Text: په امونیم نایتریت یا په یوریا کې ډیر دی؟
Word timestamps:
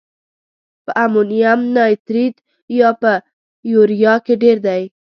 په 0.85 0.91
امونیم 1.05 1.59
نایتریت 1.75 2.35
یا 2.79 2.89
په 3.01 3.11
یوریا 3.71 4.13
کې 4.25 4.33
ډیر 4.43 4.57
دی؟ 4.65 4.81